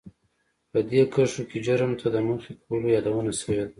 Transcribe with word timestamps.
په 0.71 0.79
دې 0.89 1.01
کرښو 1.13 1.43
کې 1.49 1.59
جرم 1.65 1.91
ته 1.99 2.07
د 2.13 2.15
مخې 2.27 2.51
کولو 2.63 2.87
يادونه 2.95 3.31
شوې 3.39 3.55
ده. 3.59 3.65